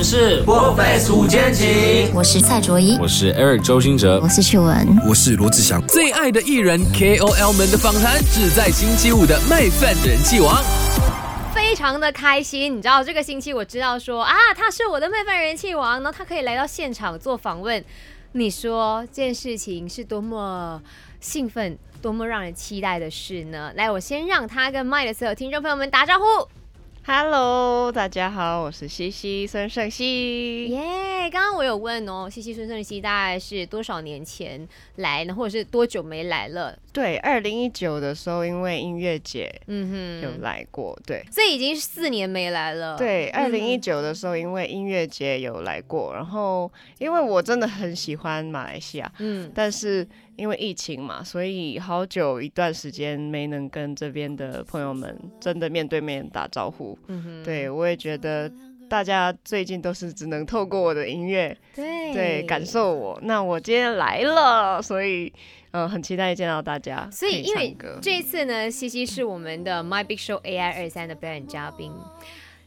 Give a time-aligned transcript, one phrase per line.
[0.00, 5.86] 们是破费五间情，我是蔡卓宜，我是 Eric 周星哲，我是趣文，我是罗志祥。
[5.88, 10.56] 最爱的艺人 KOL 们的访谈，只在星期五的麦饭人气王。
[11.54, 17.84] 非常的开心，你知道这个星期我知道说啊，他是我的麦饭人气王，然后他可以来到现场做访问。
[18.32, 20.80] 你说这件事情是多么
[21.20, 23.70] 兴奋，多么让人期待的事呢？
[23.74, 26.48] 来，我先让他跟麦的所有听众朋友们打招呼。
[27.02, 30.66] Hello，大家好，我是西西孙胜熙。
[30.68, 36.78] 耶，刚刚我有问哦，西西孙胜熙大概是多少年前来呢，或者是多久没来了？
[36.92, 40.96] 对，二零一九的时候，因为音乐节，嗯哼，有来过。
[41.06, 42.98] 对，所以已经四年没来了。
[42.98, 50.06] 对，二零一九的时候，因为音乐节有来过，然后因为我真的很喜欢马来西亚，嗯，但是。
[50.40, 56.98] 因为疫情嘛，所以好久一段时间没能跟这边的朋友们真的面对面打招呼。
[57.08, 58.50] 嗯哼，对我也觉得
[58.88, 63.20] 大家最近都是只能透过我的音乐，对对感受我。
[63.22, 65.30] 那我今天来了，所以
[65.72, 67.06] 嗯，很期待见到大家。
[67.12, 71.92] 所以因为这一次呢，西西是我们的 My Big Show AI 二三的表演嘉宾。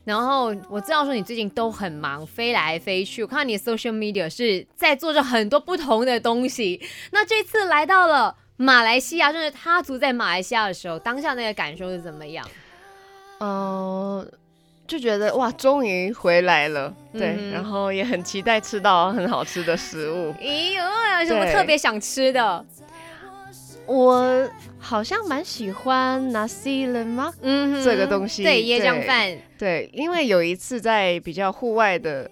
[0.06, 3.24] 然后我知道说你最近都很忙，飞来飞去。
[3.24, 6.82] 我看到你的 social media 是在做着很多不同的东西。
[7.12, 12.46] 那这次来到了马来西亚，就是他族在马来西亚的时候，当下那个感受是怎么样？
[13.40, 14.30] 嗯，
[14.86, 16.94] 就觉得哇，终于回来了。
[17.14, 20.34] 对，然后也很期待吃到很好吃的食物。
[20.42, 22.66] 咦，有什么特别想吃的？
[23.86, 27.34] 我好像蛮喜欢 nasi lemak
[27.84, 32.30] 这个东西，对椰浆饭，对，因为有一次在比较户外的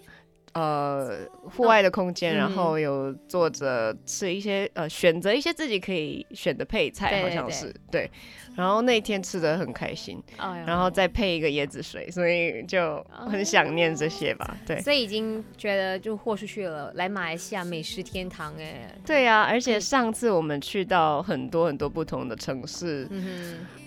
[0.54, 8.10] 呃户外的空间，然后有坐着吃一些呃选择一些自己可以选的配菜，好像是对。
[8.56, 10.22] 然后那天吃的很开心，
[10.66, 14.58] 然后再配一个椰子水，所以就很想念这些吧。
[14.66, 18.94] 对，所以已经觉得就豁出去了，来马来西亚美食天堂哎。
[19.06, 23.08] 对啊，而且上次我们去到很多很多不同的城市，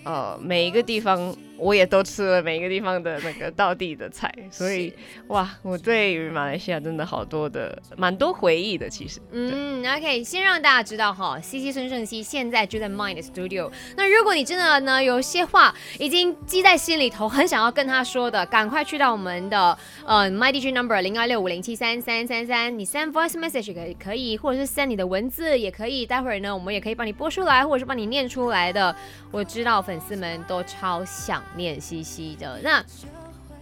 [0.03, 1.35] 呃，每一个地方。
[1.57, 4.93] 我也都吃了每一个地方的那个道地的菜，所以
[5.27, 8.89] 哇，我对于马来西亚真的好多的蛮多回忆的。
[8.89, 13.71] 其实，嗯，OK，先让大家知道哈，C C 孙胜熙现在就在 Mind Studio。
[13.95, 26.05] 那如果你真的呢有些话已经记在心里头，很想要跟他说的，赶快去到我们的呃 My DJ Number 零二六五零七三三三三，你 send voice message 可以可以，或者是 send 你的文字也可以。
[26.05, 28.95] 待会儿呢，我们也可以帮你播出来，或者是帮你念出来的。
[29.29, 31.43] 我知道粉丝们都超想。
[31.57, 32.57] 念西西的。
[32.63, 32.81] 那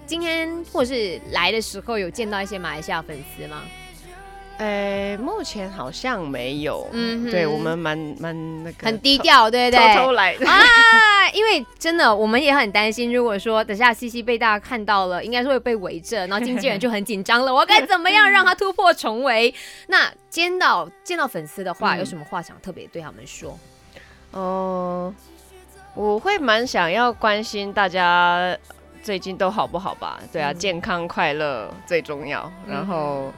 [0.06, 3.64] 今天或者是来的时候，有见到一些马来西亚粉丝吗？
[4.58, 6.88] 呃，目前好像没有。
[6.92, 9.96] 嗯，对我们蛮蛮那个很低调，对不对？
[9.96, 11.30] 偷偷来啊！
[11.34, 17.52] 因为真的，我们也很担心，如果说等下西西被大家看到了，应该是会被围着，然后经纪人就很紧张了。
[17.56, 19.54] 我该怎么样让他突破重围？
[19.88, 23.58] 那见到见到粉丝的话，有什么话想特别对他们说？
[24.32, 25.14] 哦。
[25.96, 28.58] 我会蛮想要关心大家
[29.04, 30.20] 最近都好不好吧？
[30.32, 32.52] 对啊，健康快乐最重要。
[32.68, 33.32] 然后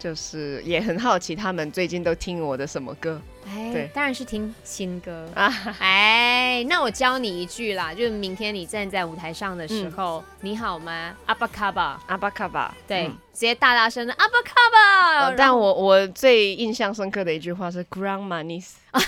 [0.00, 3.20] 就是也很好奇他们最近都听我的什么歌？
[3.46, 5.52] 哎，对，当然是听新歌啊！
[5.78, 11.14] 哎，那我教你一句啦，就是明天你站在舞台上的时候，你好吗？
[11.26, 15.34] 阿巴卡巴，阿巴卡巴，对，直接大大声的阿巴卡巴。
[15.36, 18.64] 但我我最印象深刻的一句话是 “Ground Money”。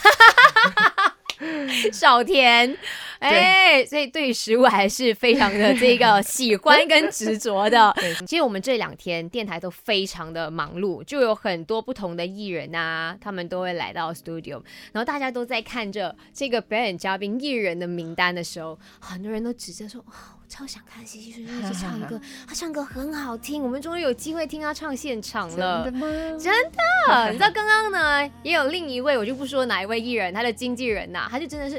[1.92, 2.76] 少甜，
[3.18, 7.94] 哎，所以对于食物还是非常的这个 喜欢跟执着的。
[8.26, 20.04] 其实我们这两天电台都非常的忙碌，就有很多不同的艺人啊，他们都会来到 studio，然后大家都在看着这个表演嘉宾艺人的名单的时候，很多人都指着说。
[20.52, 25.84] 超想看西西顺顺唱歌， 他唱歌很好听，我们终于有机会听他唱现场了。
[25.84, 26.06] 真的吗？
[26.38, 27.30] 真的。
[27.30, 31.76] 你知道刚刚呢，也有另一位，我就不说哪一位艺人，他的经纪人呐，他就真的是，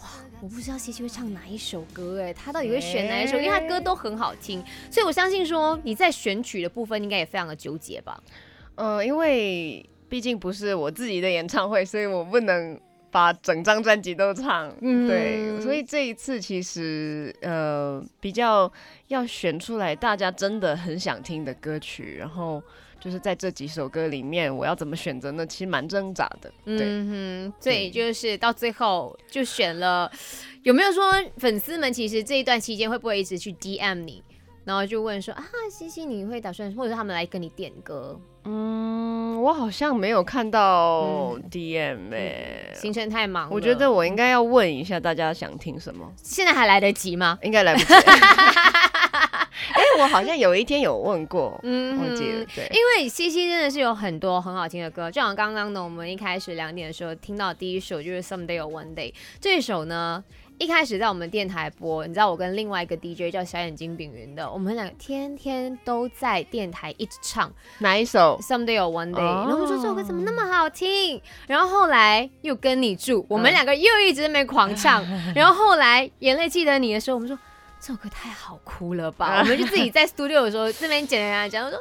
[0.00, 0.08] 哇，
[0.40, 3.38] 我不知道西西会唱哪一首歌，哎，他到底会选哪一首？
[3.38, 8.20] 因为他歌都很好听，所以我相信说你在选曲的部分应该也非常的纠结吧？
[8.74, 12.80] 呃，因为毕竟不是我自己的演唱会，所以我不能。
[13.12, 18.72] 把整张专辑都唱，对，所以这一次其实呃比较
[19.08, 22.60] 要选出来大家真的很想听的歌曲，然后
[22.98, 25.46] 就是在这几首歌里面，我要怎么选择呢？
[25.46, 30.10] 其实蛮挣扎的，对，哼，对，就是到最后就选了。
[30.62, 31.02] 有没有说
[31.36, 34.22] 粉丝们其实这一段期间会不会一直去 DM 你？
[34.64, 38.18] 然后就问说啊，西西，你会打算或者他们来跟你点歌？
[38.44, 43.48] 嗯，我好像没有看到 DM 哎，行程太忙。
[43.50, 46.12] 我觉得我应该要问一下大家想听什么。
[46.16, 47.38] 现在还来得及吗？
[47.42, 47.94] 应该来不及。
[49.74, 52.44] 哎，我好像有一天有问过，嗯，忘记了。
[52.54, 60.22] 对，因为西西真的是有很多很好听的歌，就像刚刚呢，我们一开始两点的时候听到第一首就是《Someday or One Day》这首呢。
[60.58, 69.20] 一开始在我们电台播，你知道我跟另外一个 DJ 叫小眼睛饼云的，我们两个天天都在电台一直唱哪一首？Someday or One Day。
[69.20, 71.20] 然后我说这首歌怎么那么好听？
[71.48, 75.04] 然后后来又跟你住，我们两个又一直在那边狂唱。
[75.34, 77.38] 然后后来眼泪记得你的时候，我们说。
[77.84, 79.38] 这首歌太好哭了吧！
[79.42, 81.80] 我们就自己在 studio 的时候，这边剪人家讲，我说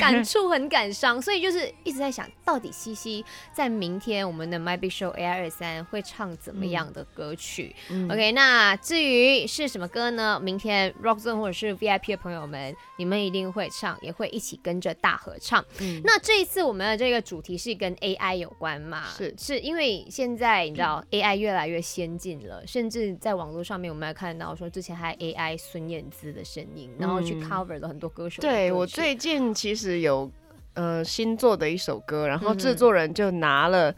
[0.00, 7.74] 感触很感伤， 所以就是一直在想到底西西在明天我们的 My Big Show A I 二三会唱怎么样的歌曲
[8.10, 10.40] ？OK，那至于是什么歌呢？
[10.42, 15.64] 明天 Rock Zone 或者是 VIP 的朋友们，你们一定会唱，也会一起跟着大合唱。
[16.02, 19.04] 那这一次我们的这个主题是跟 AI 有关嘛？
[19.16, 28.42] 是，是因为现在你知道 AI 越来越先进了，甚至在网络上面我们还看到说之前还 AI 孙燕姿的声音，然后去 cover 了很多歌手。
[28.42, 30.30] 对我最近其实有
[30.74, 33.94] 呃新做的一首歌，然后制作人就拿了。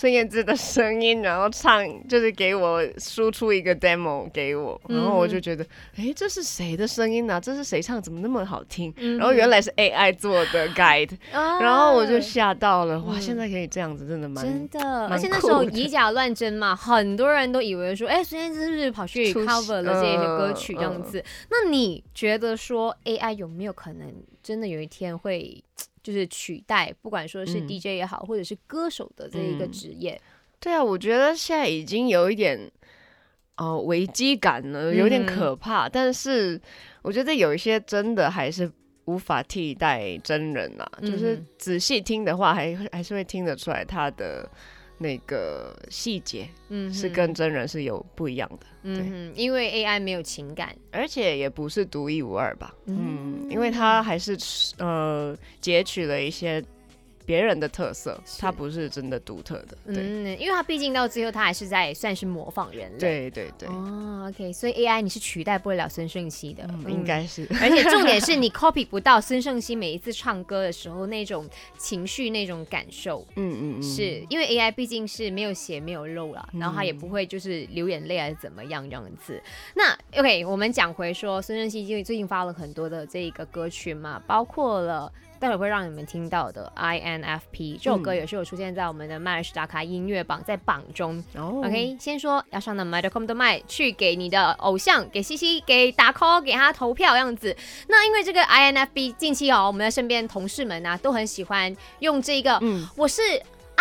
[0.00, 5.62] 孙燕姿的声音，然后唱就是给我输出一个 demo 给我，然后我就觉得，
[5.94, 7.38] 哎，这是谁的声音呢？
[7.38, 8.00] 这是谁唱？
[8.00, 8.90] 怎么那么好听？
[8.96, 13.20] 然后原来是 AI 做的 guide， 然后我就吓到了，哇！
[13.20, 15.06] 现在可以这样子，真的蛮真的。
[15.08, 21.22] 而且那时候以假乱真嘛，很多人都以为说，哎，孙燕姿是不是跑去 cover 了这些歌曲这样子？
[21.50, 24.10] 那你觉得说 AI 有没有可能
[24.42, 25.62] 真的有一天会？
[26.02, 30.20] 就是取代，不管说是 DJ 也好，或者是歌手的这一个职业。
[30.58, 32.70] 对啊，我觉得现在已经有一点
[33.56, 35.88] 哦危机感了，有点可怕。
[35.88, 36.60] 但是
[37.02, 38.70] 我觉得有一些真的还是
[39.06, 44.48] 无法替代真人啊，就是仔细听的话，还还是会听得出来他的。
[45.02, 54.36] 那个细节，嗯，是跟真人是有不一样的，嗯，因为 AI 没有情感，而且也不是独一无二吧，嗯，因为它还是
[54.76, 56.62] 呃截取了一些。
[57.30, 71.48] 别人的特色，它不是真的独特的，嗯，因为它毕竟到最后，它还是在算是模仿人类，对对对，哦，OK，所以 AI 你是取代不了孙盛熙的，应该是， 而且重点是你 copy 不到孙盛熙每一次唱歌的时候那种
[71.78, 79.40] 情绪、那种感受，嗯嗯嗯，是因为 AI 毕竟是没有血没有肉了，然后他也不会就是流眼泪还是怎么样这样子。
[79.74, 85.12] 那 OK，我们讲回说孙盛熙因为最近发了很多的这一个歌曲嘛，包括了。
[85.40, 91.24] 待会会让你们听到的 INFP 这首歌也是有出现在我们的麦尔斯打卡音乐榜，在榜中。
[91.34, 97.56] OK，先说要上的 m y d e c o m 的麦去给你的偶像，给西西，给打 call，给他投票样子。
[97.88, 103.22] 那因为这个 INFP 近期哦，我们的身边同事们啊都很喜欢用这个，嗯，我是。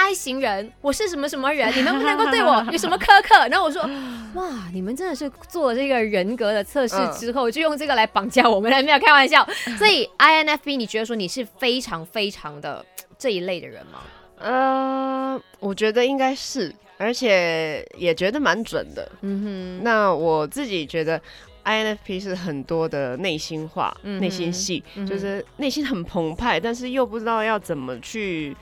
[0.01, 1.69] I 型人，我是什么什么人？
[1.75, 3.35] 你能不能够对我有什么苛刻？
[3.49, 3.81] 然后我说，
[4.35, 9.45] 哇，你们真的是做了这个人格的测试之后，就用这个来绑架我们了，没有开玩笑。
[9.77, 12.83] 所以 INFP，你觉得说你是非常非常的
[13.17, 13.99] 这一类的人吗？
[14.39, 19.11] 呃，我觉得应该是，而且也觉得蛮准的。
[19.21, 21.21] 嗯哼，那我自己觉得
[21.65, 28.55] INFP 是很多的内心话、内心戏，就是内心很澎湃，但是又不知道要怎么去。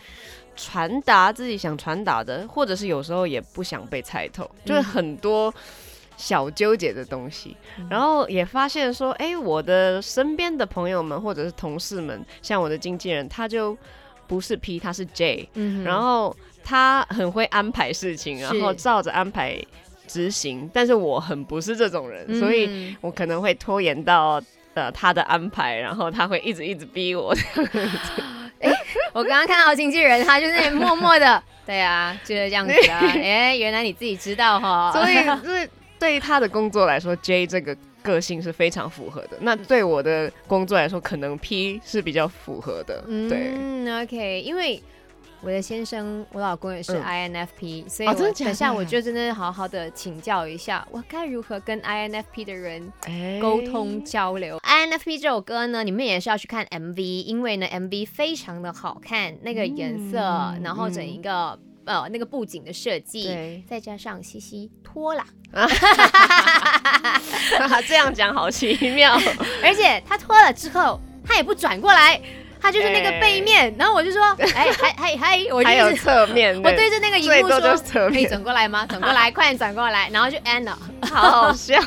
[0.58, 5.54] 传达自己想传达的，或者是有时候也不想被猜透，就是很多
[6.18, 7.56] 小纠结的东西。
[7.90, 13.78] 然后也发现说，哎，我的身边的朋友们或者是同事们，像我的经纪人，他就
[14.28, 15.48] 不是 P，他是 J，
[15.86, 19.64] 然后他很会安排事情，然后照着安排
[20.08, 20.70] 执行。
[20.74, 24.42] 但是我很不是这种人，所以我可能会拖延到
[24.74, 27.34] 呃他的安排，然后他会一直一直逼我。
[29.18, 33.00] 哎，我刚刚看到经纪人，他就是默默的，对啊，就是这样子啊。
[33.16, 34.92] 哎，原来你自己知道哈。
[34.92, 39.38] 所以，所以对于他的工作来说，J 这个个性是非常符合的。
[39.42, 43.04] 那对我的工作来说，可能 P 是比较符合的。
[43.30, 44.82] 对，嗯，OK，因为。
[45.42, 52.92] 我的先生，我老公也是 INFP，所以我等下我就真的好好的请教一下，我该如何跟 INFP 的人
[53.40, 54.60] 沟通交流。
[54.60, 60.18] INFP 这首歌呢，你们也是要去看 MV，因为呢 MV 非常的好看，那个颜色，
[60.64, 65.24] 然后整一个呃那个布景的设计，再加上西西脱了，
[67.88, 69.14] 这样讲好奇妙，
[69.64, 72.20] 而且他脱了之后，他也不转过来。
[72.62, 74.22] 他就是那个背面，然后我就说，
[74.56, 78.86] 哎，嗨嗨嗨，我还有侧面， 我对着那个荧幕说，可以转过来吗？
[78.90, 81.80] 转过来，快点转过来，然后就了，好好笑，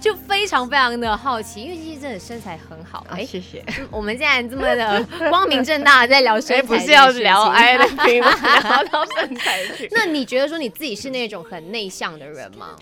[0.00, 3.64] 就非常非常的好奇，因为其实真的身材很好，哎，谢谢。
[3.90, 8.30] 我们现在这么的光明正大的在聊身材，不是要聊 I 的频吗？
[8.62, 9.88] 聊到身材去。
[9.92, 12.76] 那你觉得说你自己是那种很内向的人吗？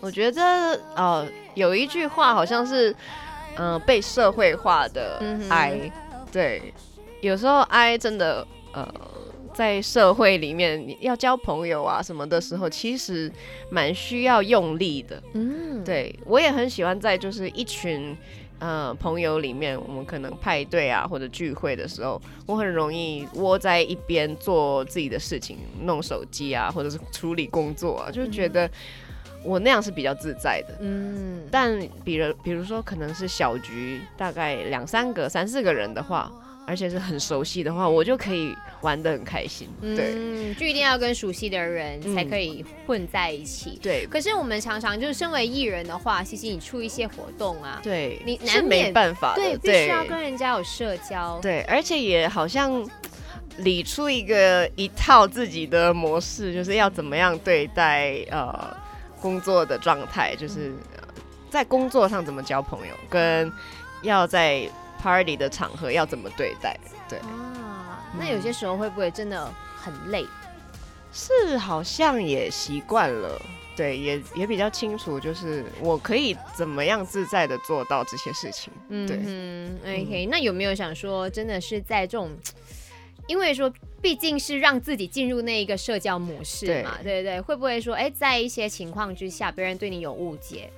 [0.00, 2.94] 我觉得，呃，有一句话好像是。
[3.58, 5.90] 嗯被社会化的 I，
[6.36, 6.72] 对，
[7.22, 8.86] 有时候 I 真的呃。
[9.56, 13.32] 在社会里面，你要交朋友啊什么的时候，其实
[13.70, 15.22] 蛮需要用力的。
[15.32, 18.14] 嗯，对我也很喜欢在就是一群
[18.58, 28.70] 呃朋友里面，我们可能派对啊或者聚会的时候，我很容易窝在一边做自己的事情，弄手机啊，或者是处理工作啊，就觉得
[29.46, 30.74] 我那样是比较自在的。
[30.80, 36.30] 嗯，但比如比如说可能是小局，大概两三个、三四个人的话。
[36.68, 39.68] 而且是很熟悉的话，我就可以玩的很开心。
[39.80, 43.78] 对，就一定要跟熟悉的人才可以混在一起。
[43.80, 51.38] 对，可是我们常常就是身为艺人的话，其实你出一些活动啊，对，你是没办法的，对，必须要跟人家有社交。
[51.40, 52.84] 对，而且也好像
[53.58, 58.76] 理出一个一套自己的模式，就是要怎么样对待呃
[59.20, 60.72] 工作的状态，就是
[61.50, 63.52] 在工作上怎么交朋友，跟
[64.02, 64.70] 要在。
[64.98, 66.76] Party 的场合要怎么对待？
[67.06, 70.26] 对啊，那有些时候会不会真的很累？
[71.12, 73.40] 是，好像也习惯了。
[73.76, 78.72] 对，也也比较清楚，就是我可以怎么样自在的做到这些事情。
[78.88, 79.20] 嗯，对。
[79.22, 80.26] 嗯，OK。
[80.30, 82.30] 那有没有想说，真的是在这种，
[83.26, 90.70] 因为说毕竟是让自己进入那一个社交模式嘛，对对对，会不会说，哎，在一些情况之下，别人对你有误解？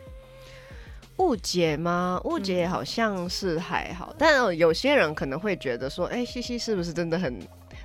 [1.19, 2.21] 误解吗？
[2.25, 7.41] 误解好像是还好，但有些人可能会觉得说，哎，西西是不是真的很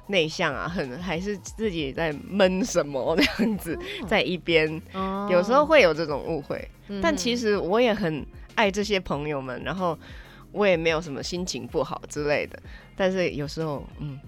[0.07, 0.67] 内向啊？
[0.67, 3.77] 很还是自己在闷什么那样子，
[4.07, 4.79] 在一边，
[5.31, 6.69] 有时候会有这种误会。
[7.01, 9.97] 但其实我也很爱这些朋友们，然后
[10.51, 12.61] 我也没有什么心情不好之类的。
[12.95, 14.19] 但是有时候，嗯，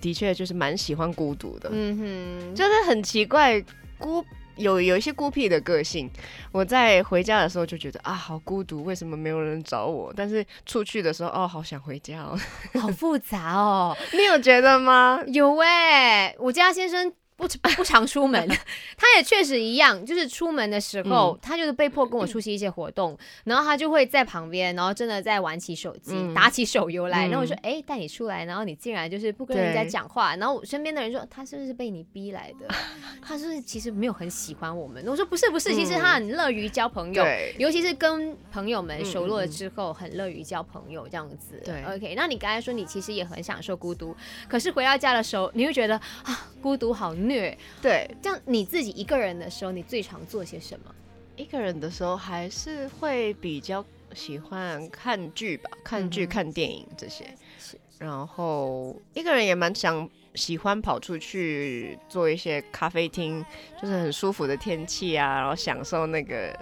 [0.00, 1.68] 的确就是蛮喜欢孤独的。
[1.72, 3.62] 嗯哼，就是很奇怪
[3.98, 4.24] 孤。
[4.56, 6.10] 有有一些孤僻的个性，
[6.52, 10.12] 我在回家的时候就觉得啊，好孤独，为什么没有人找我？
[10.14, 12.38] 但是出去的时候，哦，好想回家哦，
[12.78, 15.18] 好复杂哦， 你有觉得吗？
[15.28, 17.10] 有哎，我家先生。
[17.40, 18.46] 不 不常出门，
[18.96, 27.26] 他也确实一样，就是出门的时候，他就是被迫跟我出席一些活动，然后他就会在旁边，然后真的在玩起手机，打起手游来。
[27.28, 32.68] 然后我说：“哎，带你出来，然后你竟然就是不跟人家讲话。”然后我身边的人说：“他是不是被你逼来的？
[33.22, 37.24] 他是其实没有很喜欢我们。”我说：“不是，不是，其实他很乐于交朋友，
[37.58, 42.14] 尤其是跟朋友们熟络了之后，很乐于交朋友这样子。”对，OK。
[42.14, 44.14] 那你刚才说你其实也很享受孤独，
[44.48, 47.14] 可是回到家的时候，你会觉得啊，孤独好。
[47.30, 50.92] 虐对，这样你自己一个人的时候，你最常做些什么？
[51.36, 57.24] 一个人的时候还是会比较喜欢看剧吧，看剧、看电影这些。
[57.58, 63.44] 是，然后一个人也蛮想喜欢跑出去做一些咖啡厅，
[63.80, 66.54] 就是很舒服的天气啊，然后享受那个。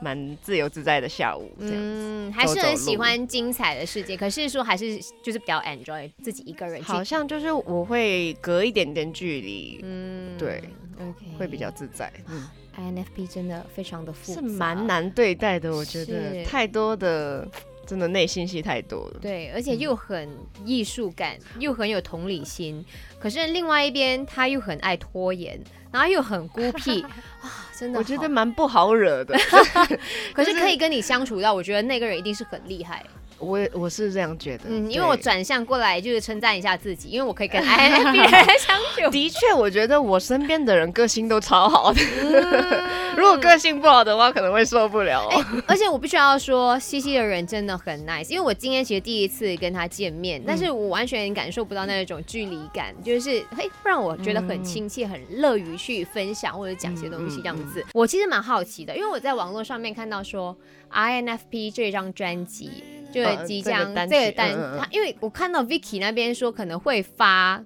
[0.00, 4.16] 蛮自由自在的下午，嗯，还是很喜欢精彩的世界。
[4.16, 10.62] 可是说还是就是比较 enjoy 自己一个人，好像就是我会隔一点点距离，嗯，对
[10.96, 12.12] ，OK，会比较自在。
[12.28, 17.48] 嗯，INFP 真的非常的复杂，是蛮难对待的，我觉得太多的，
[17.86, 19.18] 真的内心戏太多了。
[19.20, 20.28] 对，而且又很
[20.64, 22.84] 艺术感，又很有同理心。
[23.18, 25.58] 可是另外一边他又很爱拖延。
[25.92, 27.00] 然后又很孤僻
[27.40, 29.36] 啊，真的，我觉得蛮不好惹的。
[30.32, 33.04] 可是可以跟你相处到，我觉得那个人一定是很厉害。
[33.38, 39.10] 我我是这样觉得，嗯，因为我转向过来就是称赞一下自己，因为我可以跟 INFP 人相处。
[39.10, 42.00] 的确，我觉得我身边的人个性都超好的。
[43.16, 45.26] 如果个性不好的话，可能会受不了。
[45.66, 57.84] 而且我必须要说，西西的人真的很 nice，因为我今天其实第一次跟他见面，但是我完全感受不到那种距离感，就是嘿，让我觉得很亲切，很乐于去分享或者讲些东西这样子。
[57.94, 60.54] 我其实蛮好奇的，因为我在网络上面看到说
[60.92, 62.70] INFP 这张专辑。
[63.16, 67.64] 就会即将这个单，他因为我看到 Vicky 那边说可能会发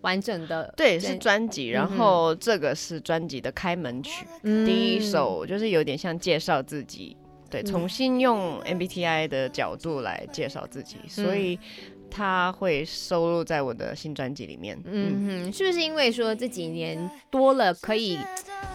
[0.00, 7.16] 完整的，对，是专辑，然后这个是专辑的开门曲，第一首就是有点像介绍自己，
[7.48, 11.58] 对，重新用 MBTI 的角度来介绍自己，所以。
[12.10, 14.78] 他会收录在我的新专辑里面。
[14.84, 18.18] 嗯哼，是不是因为说这几年多了可以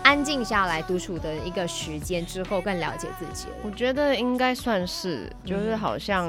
[0.03, 3.47] 安静下来独处的一个时间之后，更了解自己？
[3.63, 6.27] 我觉得应该算是，就是好像，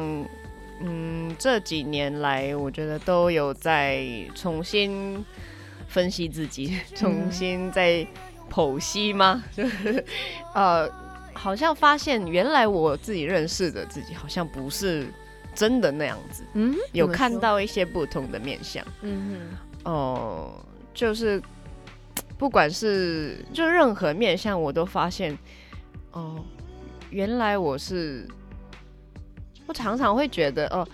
[0.80, 5.24] 嗯，这几年来，我觉得都有在重新
[5.88, 8.06] 分析自己，重新在
[8.50, 9.42] 剖析吗？
[9.56, 10.04] 就 是
[10.54, 10.90] 呃，
[11.32, 15.06] 好像发现原来我自己认识的自己，好像不是。
[15.54, 21.40] 真的那样子，嗯，有看到一些不同的面相，嗯哼，哦，就是
[22.36, 25.36] 不管是就任何面相，我都发现，
[26.12, 26.44] 哦，
[27.10, 28.26] 原来我是
[29.66, 30.86] 我常常会觉得哦。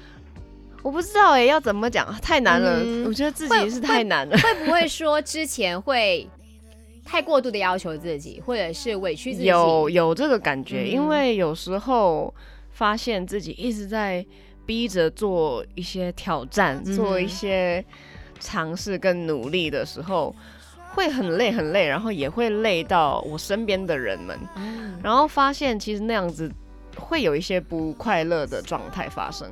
[0.82, 2.10] 我不知道哎，要怎么讲？
[2.22, 4.34] 太难了，我觉得自己是太难了。
[4.38, 6.26] 会不会说之前会
[7.04, 9.44] 太过度的要求自己，或者是委屈自己？
[9.44, 12.34] 有有这个感觉，因为有时候
[12.70, 14.24] 发现自己一直在
[14.70, 17.84] 逼着做一些挑战，做一些
[18.38, 20.32] 尝试跟努力的时候，
[20.94, 24.38] 会很累很累，然后也会累到我身边的人们。
[25.02, 26.48] 然后发现其实那样子
[26.96, 29.50] 会有一些不快乐的状态发生，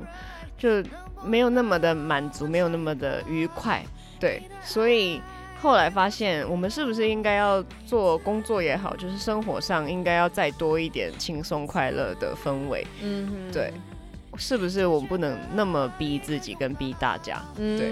[0.57, 0.81] 就。
[1.21, 3.83] 没有那么的满足，没有那么的愉快，
[4.21, 5.21] 对，所以
[5.61, 13.73] 后来发现，我们是不是应该要做工作也好，就是生活上应该要再多一点轻松快乐的氛围，嗯，对，
[14.39, 17.43] 是不是我们不能那么逼自己跟逼大家？
[17.57, 17.89] 嗯对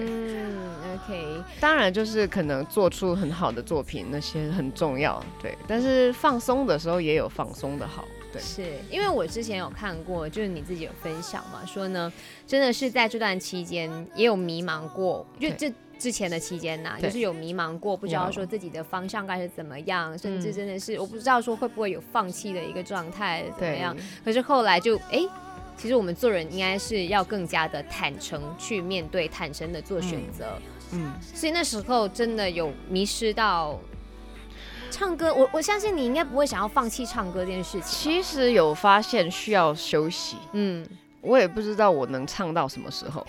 [0.96, 8.04] ，OK，当然就是可能做出很好的作品，那些很重要，对，但是放松的时候也有放松的好。
[8.40, 8.62] 是
[8.92, 12.12] 因为我之前有看过，就是你自己有分享嘛，说呢，
[12.46, 23.96] 真的是在这段期间也有迷茫过，就这之前的期间呐，就是有迷茫过，不知道说自己的方向该是怎么样，甚至真的是我不知道说会不会有放弃的一个状态怎么样。
[24.24, 25.26] 可是后来就哎，
[25.78, 30.60] 其实我们做人应该是要更加的坦诚去面对，坦诚的做选择。
[30.92, 33.80] 嗯，所以那时候真的有迷失到。
[34.90, 37.82] 唱歌，我我相信你应该不会想要放弃唱歌这件事情。
[37.84, 40.88] 其实有发现需要休息，嗯，
[41.22, 43.26] 我也不知道我能唱到什么时候。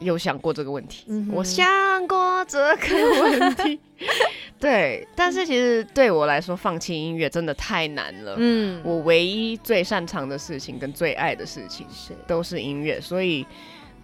[0.00, 3.80] 有想过这个问题，我想过这个问题。
[4.58, 8.34] 对，但是其实对我来说，放弃音乐真的太难了。
[8.38, 13.46] 嗯，我唯一最擅长的事情跟最爱的事情是都是音乐，所以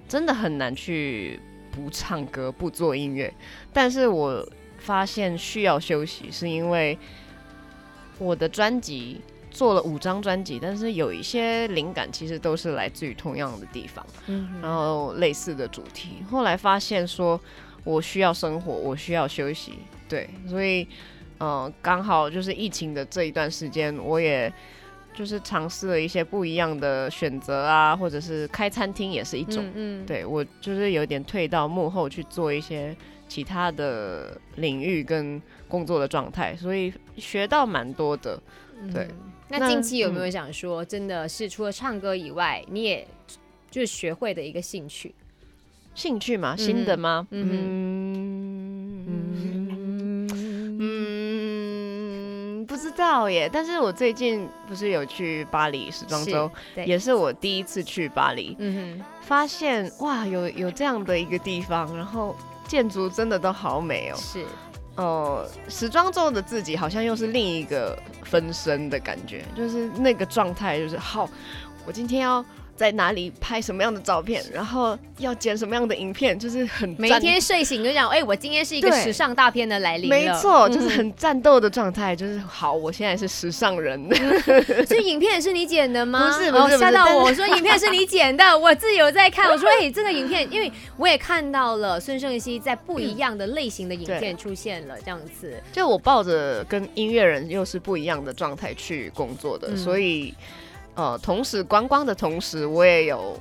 [0.09, 3.33] 真的很难去不唱歌不做音乐。
[3.73, 4.47] 但是我。
[4.77, 6.99] 发现需要休息，是因为
[8.19, 9.19] 我的专辑
[9.51, 16.17] 做了五张专辑，但是有一些灵感其实都是来自于同样的地方，嗯，然后类似的主题。
[16.31, 17.41] 后来发现说，
[17.85, 19.75] 我需要生活，我需要休息，
[20.09, 20.89] 对，所以，
[21.39, 24.53] 嗯，刚好就是疫情的这一段时间，我也
[25.15, 32.97] 就是尝试了一些不一样的选择啊，或者是开餐厅也是一种，嗯，对我就是有点退到幕后去做一些。
[33.27, 38.41] 其他的领域跟工作的状态，所以学到蛮多的。
[38.93, 39.09] 对，
[39.49, 43.05] 那近期有没有想说，真的是除了唱歌以外，你也
[43.71, 45.13] 就是学会的一个兴趣？
[45.95, 46.55] 兴趣吗？
[46.57, 47.27] 新的吗？
[47.31, 47.47] 嗯
[50.81, 53.49] 嗯，不知道耶。
[53.53, 56.51] 但是我最近不是有去巴黎时装周，
[56.85, 58.57] 也是我第一次去巴黎。
[58.59, 62.37] 嗯哼，发现哇，有有这样的一个地方，然后。
[62.67, 64.43] 建筑真的都好美哦，是，
[64.97, 71.29] 哦，时装周的自己好像又是另一个分身的感觉，就是那个状态，就是好，
[71.87, 72.43] 我今天要。
[72.77, 84.05] 在哪里拍什么样的照片，然后要剪什么样的影片，就是很每天睡醒就讲，哎，我今天是一个时尚大片的来临没错，就是很战斗的状态，就是好，我现在是时尚人。
[84.87, 86.37] 所以影片是你剪的吗？
[86.37, 95.63] 不是，不是，吓到我，我说影片是你剪的，我自己有在看，我说，哎，这个影片，因为我也看到了孙盛熙在不一样的类型的影片出现了，这样子。
[95.73, 100.35] 就我抱着跟音乐人又是不一样的状态去工作的，所以。
[100.95, 103.37] 呃，同时观光的同时，我也有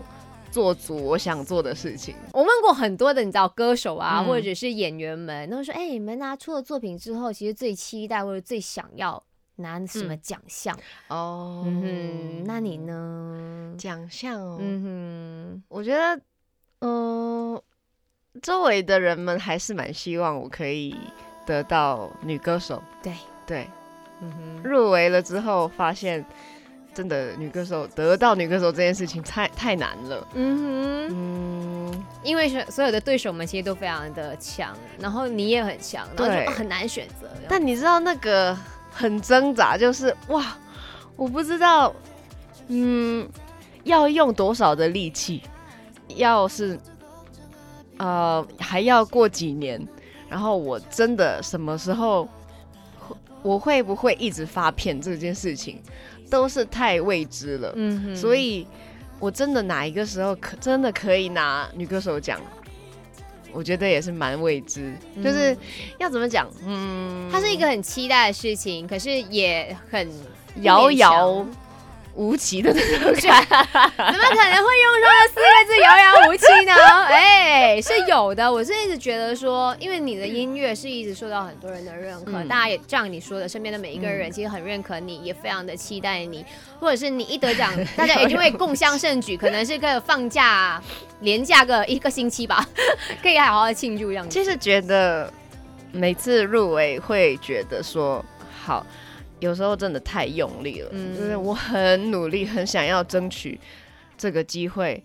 [0.50, 2.16] 做足我想做的事情。
[2.34, 9.24] 我问过很多的，你知道歌手啊，或者是演员们，他们说：“哎，你们拿出了作品之后，其实最期待或者最想要
[9.58, 10.76] 拿什么奖项？”
[11.10, 13.76] 哦，嗯，那你呢？
[13.78, 16.22] 奖项哦，嗯哼，我觉得，
[16.80, 17.62] 嗯，
[18.42, 20.96] 周围的人们还是蛮希望我可以
[21.46, 22.82] 得到女歌手。
[23.04, 23.14] 对
[23.46, 23.68] 对，
[24.22, 26.26] 嗯哼，入围了之后发现。
[26.94, 30.28] 真的女歌手得到女歌手这件事情太太难了。
[30.34, 37.28] 嗯哼，嗯，因为是所有的对手们其实都非常的强，然后你也很强，然后就很难选择。
[37.50, 38.56] 但你知道那个
[38.92, 40.56] 很挣扎，就是哇，
[41.16, 41.94] 我不知道，
[42.68, 43.28] 嗯，
[43.84, 45.42] 要用多少的力气，
[46.16, 46.80] 要是
[47.98, 49.86] 呃还要过几年，
[50.30, 52.30] 然后我真的什么时候
[53.42, 55.82] 我会不会一直发片这件事情？
[56.34, 58.66] 都是太未知了，嗯，所以
[59.20, 62.42] 我真的哪一个时候可真的可以拿女歌手奖，
[63.52, 65.56] 我觉得也是蛮未知，就是
[66.00, 70.10] 要怎么讲，嗯，它是一个很期待的事情，可是也很
[70.64, 71.46] 遥遥
[72.16, 76.74] 无期的那种 感，怎么可能会用上这四个字遥遥无期呢？
[77.08, 78.52] 哎，是有有的。
[78.52, 86.46] 我是一直觉得说，因为你的音乐是一直受到很多人的认可，大家也像你说的，身边的每一个人其实很认可你，也非常的期待你，
[86.80, 90.80] 或者是你一得奖， 大家一定会共襄盛举，可能是个放假
[91.22, 92.64] 连假个一个星期吧，
[93.24, 94.30] 可以好好的庆祝这样。
[94.30, 95.32] 其实觉得
[95.92, 98.24] 每次入围会觉得说
[98.64, 98.86] 好。
[99.44, 103.60] 有时候真的太用力了，就是我很努力，很想要争取
[104.18, 105.04] 这个机会，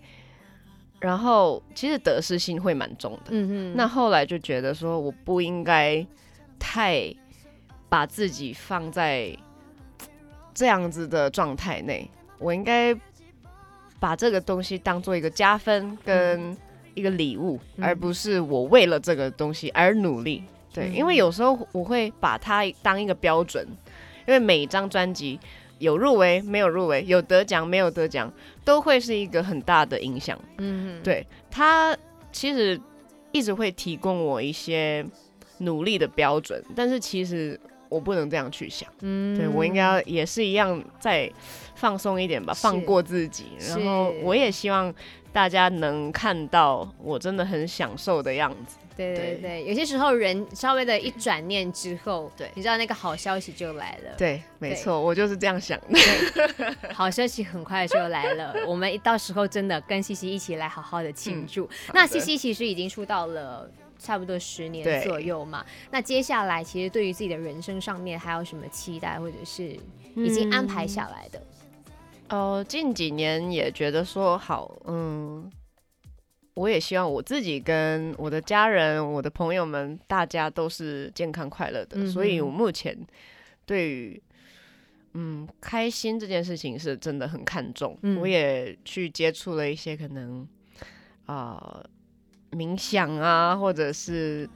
[1.01, 3.31] 然后其实得失心会蛮重的。
[3.31, 6.07] 嗯嗯那后来就觉得说，我不应该
[6.57, 7.13] 太
[7.89, 9.37] 把自己放在
[10.55, 12.95] 这样子的状态内，我应该
[13.99, 16.57] 把这个东西当做一个加分跟
[16.95, 20.45] 一个礼物，而不是我为了这个东西而努力。
[20.73, 23.67] 对，因为有时候我会把它当一个标准。
[24.29, 25.41] 因为每一张专辑
[25.79, 28.31] 有入围没有入围，有得奖没有得奖，
[28.63, 30.39] 都会是一个很大的影响。
[30.59, 31.97] 嗯，对他
[32.31, 32.79] 其实
[33.33, 35.05] 一直会提供我一些
[35.59, 38.87] 努力的标准，但是其实我不能这样去想。
[39.01, 41.31] 嗯，对我应该也是一样再
[41.75, 43.47] 放松一点吧，放过自己。
[43.67, 44.95] 然后我也希望
[45.33, 48.77] 大家能看到我真的很享受的样子。
[48.99, 54.15] 对对对，有些时候人稍微的一转念之后，对，你知道那个好消息就来了。
[54.19, 56.77] 对，没错，我就是这样想的。
[56.93, 61.71] 好消息很快就来了， 我们到时候真的跟西西一起来好好的庆祝。
[61.95, 69.79] 那西西其实已经出道了差不多十年左右嘛，那接下来其实对于自己的人生上面还有什么期待，或者是
[70.17, 71.41] 已经安排下来的？
[72.31, 75.49] 哦，近几年也觉得说好，嗯。
[76.59, 82.05] 我也希望我自己跟我的家人、我的朋友们，大家都是健康快乐的。
[82.11, 82.99] 所以，我目前
[83.65, 84.21] 对于
[85.15, 87.97] 嗯开心这件事情是真的很看重。
[88.21, 90.47] 我也去接触了一些可能
[91.27, 91.81] 啊
[92.51, 94.49] 冥想啊，或者是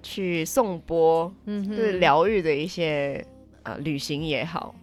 [0.00, 3.26] 去颂钵，就是疗愈的一些
[3.64, 4.74] 啊旅行也好，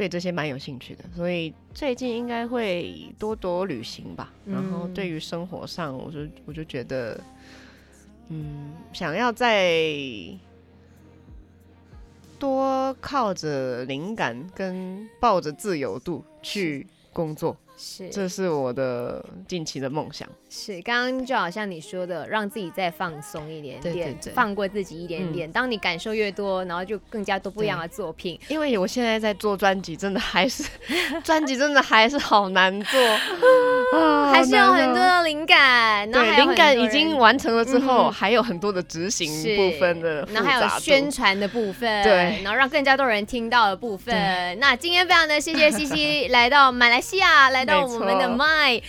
[0.00, 0.10] 对。
[0.10, 4.32] 这些蛮有兴趣的，所以最近应该会多多旅行吧。
[4.44, 7.20] 然后对于生活上，我就我就觉得，
[8.28, 9.72] 嗯，想要再
[12.38, 17.56] 多靠着灵感跟抱着自由度去工作。
[17.82, 20.28] 是，这是我的近期的梦想。
[20.50, 25.50] 是，刚刚就好像你说的，让自己再放松一点点，放过自己一点点。
[25.50, 28.38] 当你感受越多，然后就更加多不一样的作品。
[28.48, 30.62] 因为我现在在做专辑，真的还是
[31.24, 33.00] 专辑，真的还是好难做，
[34.30, 36.10] 还是有很多的灵感。
[36.10, 44.14] 对，灵感已经完成了之后，还有很多的执行部分的，然后还有宣传的部分， 对，然后让更加多人听到的部分。
[44.58, 47.86] 那今天非常的谢谢西西来到马来西亚，来到。
[47.86, 48.80] 我们的麦。